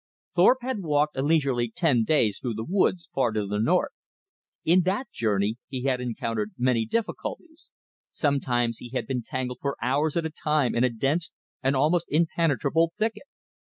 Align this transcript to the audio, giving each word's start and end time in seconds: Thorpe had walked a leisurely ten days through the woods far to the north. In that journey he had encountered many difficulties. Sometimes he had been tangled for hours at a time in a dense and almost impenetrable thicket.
Thorpe 0.33 0.57
had 0.63 0.79
walked 0.81 1.15
a 1.15 1.21
leisurely 1.21 1.69
ten 1.69 2.03
days 2.03 2.39
through 2.39 2.55
the 2.55 2.63
woods 2.67 3.07
far 3.13 3.31
to 3.33 3.45
the 3.45 3.59
north. 3.59 3.91
In 4.65 4.81
that 4.81 5.11
journey 5.11 5.57
he 5.67 5.83
had 5.83 6.01
encountered 6.01 6.53
many 6.57 6.87
difficulties. 6.87 7.69
Sometimes 8.11 8.79
he 8.79 8.89
had 8.89 9.05
been 9.05 9.21
tangled 9.21 9.59
for 9.61 9.77
hours 9.79 10.17
at 10.17 10.25
a 10.25 10.31
time 10.31 10.73
in 10.73 10.83
a 10.83 10.89
dense 10.89 11.31
and 11.61 11.75
almost 11.75 12.07
impenetrable 12.09 12.93
thicket. 12.97 13.27